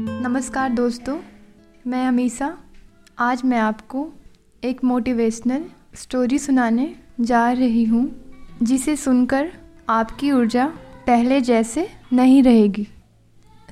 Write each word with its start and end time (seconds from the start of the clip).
नमस्कार 0.00 0.70
दोस्तों, 0.70 1.18
मैं 1.86 2.06
अमीसा। 2.06 2.58
आज 3.18 3.40
मैं 3.44 3.58
आपको 3.58 4.06
एक 4.64 4.84
मोटिवेशनल 4.84 5.64
स्टोरी 5.94 6.38
सुनाने 6.38 6.94
जा 7.20 7.52
रही 7.52 7.84
हूँ, 7.84 8.10
जिसे 8.62 8.96
सुनकर 8.96 9.50
आपकी 9.88 10.32
ऊर्जा 10.32 10.66
पहले 11.06 11.40
जैसे 11.40 11.88
नहीं 12.12 12.42
रहेगी। 12.42 12.86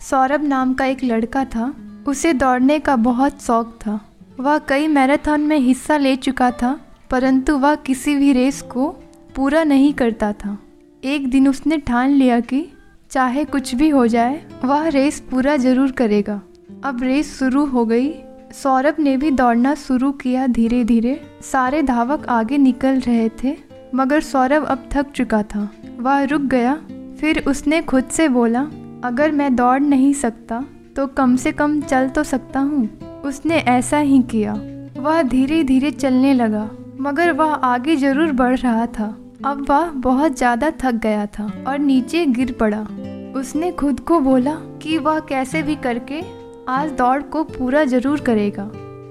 सौरभ 0.00 0.42
नाम 0.42 0.74
का 0.74 0.84
एक 0.84 1.04
लड़का 1.04 1.44
था। 1.44 1.74
उसे 2.08 2.32
दौड़ने 2.32 2.78
का 2.78 2.96
बहुत 2.96 3.42
शौक 3.42 3.78
था। 3.86 4.00
वह 4.40 4.58
कई 4.58 4.88
मैराथन 4.88 5.40
में 5.40 5.58
हिस्सा 5.58 5.96
ले 5.96 6.16
चुका 6.16 6.50
था, 6.50 6.80
परंतु 7.10 7.58
वह 7.58 7.74
किसी 7.74 8.16
भी 8.16 8.32
रेस 8.32 8.62
को 8.62 8.88
पूरा 9.36 9.64
नहीं 9.64 9.92
करता 9.94 10.32
था। 10.32 10.58
एक 11.04 11.30
दिन 11.30 11.48
उसने 11.48 11.78
ठान 11.78 12.10
लिया 12.10 12.40
कि 12.40 12.72
चाहे 13.10 13.44
कुछ 13.44 13.74
भी 13.74 13.88
हो 13.88 14.06
जाए, 14.06 14.40
वह 14.64 14.88
रेस 14.88 15.20
पूरा 15.30 15.56
ज़रूर 15.56 15.90
करेगा। 15.92 16.40
अब 16.84 17.02
रेस 17.02 17.38
शुरू 17.38 17.64
हो 17.66 17.84
गई। 17.86 18.12
सौरभ 18.52 18.96
ने 19.00 19.16
भी 19.16 19.30
दौड़ना 19.32 19.74
शुरू 19.76 20.10
किया 20.14 20.46
धीरे 20.48 20.82
धीरे 20.84 21.20
सारे 21.42 21.82
धावक 21.82 22.26
आगे 22.28 22.58
निकल 22.58 23.00
रहे 23.00 23.28
थे, 23.42 23.56
मगर 23.94 24.20
सौरभ 24.22 24.64
अब 24.64 24.88
थक 24.92 25.10
चुका 25.10 25.42
था। 25.44 25.68
वह 25.98 26.22
रुक 26.24 26.42
गया। 26.44 26.74
फिर 27.20 27.42
उसने 27.48 27.80
खुद 27.82 28.04
से 28.04 28.28
बोला, 28.28 28.60
अगर 29.04 29.32
मैं 29.32 29.54
दौड़ 29.56 29.80
नहीं 29.80 30.12
सकता 30.14 30.64
तो 30.96 31.06
कम 31.08 31.36
से 31.36 31.52
कम 31.52 31.80
चल 31.82 32.08
तो 32.08 32.22
सकता 32.24 32.60
हूँ। 32.60 33.22
उसने 33.24 33.56
ऐसा 33.58 33.98
ही 33.98 34.20
किया। 34.24 34.52
वह 34.98 35.22
धीरे 35.24 35.62
धीरे 35.64 35.90
चलने 35.92 36.32
लगा, 36.34 36.68
मगर 37.00 37.32
वह 37.32 37.52
आगे 37.54 37.96
ज़रूर 37.96 38.32
बढ़ 38.32 38.56
रहा 38.56 38.86
था। 38.88 39.08
अब 39.44 39.64
वह 39.70 39.90
बहुत 39.96 40.36
ज़्यादा 40.38 40.70
थक 40.80 40.94
गया 40.94 41.26
था 41.28 41.44
और 41.68 41.78
नीचे 41.78 42.24
गिर 42.26 42.52
पड़ा। 42.52 42.80
उसने 43.38 43.70
खुद 43.72 44.00
को 44.00 44.18
बोला 44.20 44.54
कि 44.82 44.96
वह 44.98 45.18
कैसे 45.20 45.62
भी 45.62 45.74
करके 45.76 46.22
आज 46.68 46.90
दौड़ 46.90 47.20
को 47.22 47.42
पूरा 47.44 47.84
ज़रूर 47.84 48.20
करेगा। 48.20 48.64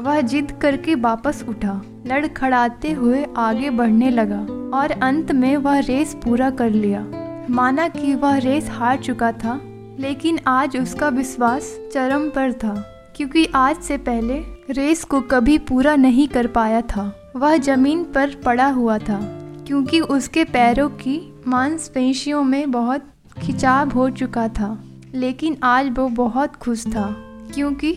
वह 0.00 0.20
जिद 0.22 0.52
करके 0.52 0.94
वापस 0.94 1.44
उठा, 1.48 1.80
लड़खड़ाते 2.06 2.92
हुए 2.92 3.24
आगे 3.36 3.70
बढ़ने 3.70 4.10
लगा 4.10 4.40
और 4.78 4.90
अंत 4.92 5.32
में 5.32 5.56
वह 5.56 5.78
रेस 5.78 6.14
पूरा 6.24 6.50
कर 6.50 6.70
लिया। 6.70 7.06
माना 7.50 7.88
कि 7.88 8.14
वह 8.14 8.36
रेस 8.38 8.70
हार 8.70 8.98
चुका 8.98 9.32
था, 9.34 9.60
लेकिन 10.00 10.38
आज 10.48 10.76
उसका 10.76 11.08
विश्वास 11.08 11.74
चरम 11.92 12.28
पर 12.28 12.52
था, 12.54 12.74
क्योंकि 13.16 13.46
आज 13.54 13.76
से 13.76 13.96
पहले 13.98 14.42
रेस 14.70 15.04
को 15.04 15.20
कभी 15.20 15.58
पूरा 15.58 15.96
नहीं 15.96 16.28
कर 16.28 16.46
पाया 16.46 16.80
था। 16.86 17.12
वह 17.36 17.56
ज़मीन 17.56 18.04
पर 18.04 18.34
पड़ा 18.44 18.68
हुआ 18.68 18.98
था। 18.98 19.20
क्योंकि 19.66 20.00
उसके 20.00 20.44
पैरों 20.44 20.88
की 20.88 21.20
मांसपेशियों 21.46 22.42
में 22.44 22.70
बहुत 22.70 23.08
खिंचाव 23.42 23.90
हो 23.90 24.08
चुका 24.10 24.48
था, 24.48 24.84
लेकिन 25.14 25.56
आज 25.62 25.90
वो 25.98 26.08
बहुत 26.08 26.56
खुश 26.56 26.86
था, 26.86 27.06
क्योंकि 27.54 27.96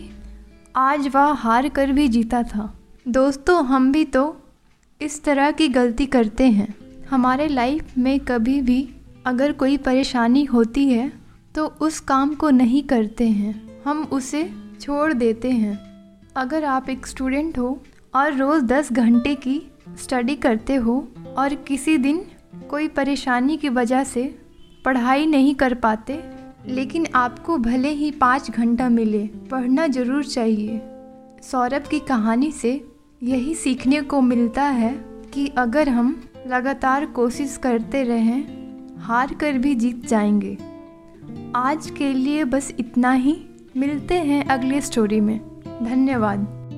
आज 0.76 1.08
वह 1.08 1.32
हार 1.34 1.70
कर 1.70 1.92
भी 1.92 2.08
जीता 2.08 2.44
था। 2.44 2.74
दोस्तों, 3.08 3.64
हम 3.66 3.92
भी 3.92 4.04
तो 4.06 4.38
इस 5.02 5.24
तरह 5.24 5.52
की 5.52 5.68
गलती 5.68 6.06
करते 6.06 6.48
हैं। 6.48 6.76
हमारे 7.10 7.48
लाइफ 7.48 7.98
में 7.98 8.20
कभी 8.20 8.62
भी 8.62 8.88
अगर 9.26 9.52
कोई 9.52 9.78
परेशानी 9.78 10.44
होती 10.44 10.88
है 10.90 11.12
तो 11.56 11.66
उस 11.82 12.00
काम 12.00 12.34
को 12.36 12.50
नहीं 12.50 12.84
करते 12.84 13.28
हैं। 13.28 13.82
हम 13.86 14.04
उसे 14.12 14.50
छोड़ 14.82 15.14
देते 15.14 15.52
हैं। 15.52 15.80
अगर 16.36 16.66
आप 16.66 16.90
एक 16.90 17.08
स्टूडेंट 17.08 17.58
हो 17.58 17.82
और 18.16 18.34
रोज़ 18.34 18.64
दस 18.64 18.92
घंटे 18.94 19.36
की 19.36 19.62
स्टडी 20.04 20.36
करते 20.36 20.76
हो 20.76 21.08
और 21.38 21.54
किसी 21.54 21.98
दिन 21.98 22.26
कोई 22.70 22.88
परेशानी 22.88 23.58
की 23.58 23.70
वजह 23.70 24.04
से 24.04 24.40
पढ़ाई 24.86 25.26
नहीं 25.26 25.56
कर 25.56 25.74
पाते, 25.74 26.24
लेकिन 26.68 27.06
आपको 27.16 27.58
भले 27.58 27.90
ही 27.90 28.12
पाँच 28.12 28.52
घंटा 28.52 28.90
मिले, 28.90 29.30
पढ़ना 29.52 29.88
ज़रूर 29.88 30.24
चाहिए। 30.24 30.82
सौरभ 31.42 31.88
की 31.88 32.00
कहानी 32.00 32.52
से 32.52 32.92
यही 33.24 33.56
सीखने 33.56 34.02
को 34.02 34.22
मिलता 34.22 34.64
है 34.64 34.94
कि 35.34 35.48
अगर 35.48 35.90
हम 35.90 36.22
लगातार 36.48 37.06
कोशिश 37.06 37.58
करते 37.58 38.04
रहें, 38.04 38.44
हार 38.98 39.34
कर 39.34 39.54
भी 39.54 39.76
जीत 39.76 40.06
जाएँगे। 40.06 40.58
आज 41.56 41.90
के 41.90 42.14
लिए 42.14 42.44
बस 42.44 42.74
इतना 42.80 43.12
ही। 43.12 43.46
मिलते 43.78 44.14
हैं 44.14 44.46
अगले 44.46 44.82
स्टोरी 44.82 45.22
में। 45.22 45.40
धन्यवाद। 45.84 46.59